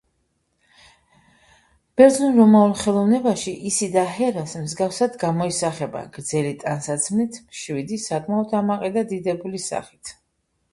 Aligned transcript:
ბერძნულ–რომაულ 2.01 2.73
ხელოვნებაში 2.83 3.53
ისიდა 3.73 4.07
ჰერას 4.15 4.57
მსგავსად 4.63 5.21
გამოისახება: 5.25 6.03
გრძელი 6.19 6.57
ტანსაცმლით, 6.65 7.41
მშვიდი, 7.53 8.03
საკმაოდ 8.09 8.59
ამაყი 8.65 8.95
და 8.99 9.07
დიდებული 9.15 9.65
სახით. 9.71 10.17